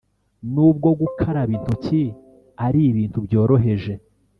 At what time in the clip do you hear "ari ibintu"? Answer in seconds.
2.65-3.17